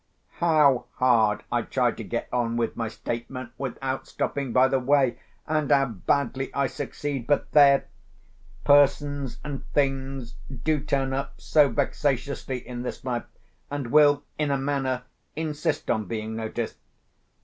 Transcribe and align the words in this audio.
How 0.39 0.85
hard 0.95 1.43
I 1.51 1.61
try 1.61 1.91
to 1.91 2.03
get 2.03 2.27
on 2.33 2.57
with 2.57 2.75
my 2.75 2.87
statement 2.87 3.51
without 3.59 4.07
stopping 4.07 4.51
by 4.51 4.67
the 4.67 4.79
way, 4.79 5.19
and 5.47 5.69
how 5.71 5.85
badly 5.85 6.51
I 6.55 6.65
succeed! 6.65 7.27
But, 7.27 7.51
there!—Persons 7.51 9.37
and 9.43 9.63
Things 9.73 10.37
do 10.63 10.79
turn 10.79 11.13
up 11.13 11.39
so 11.39 11.69
vexatiously 11.69 12.67
in 12.67 12.81
this 12.81 13.05
life, 13.05 13.25
and 13.69 13.91
will 13.91 14.23
in 14.39 14.49
a 14.49 14.57
manner 14.57 15.03
insist 15.35 15.91
on 15.91 16.05
being 16.05 16.35
noticed. 16.35 16.77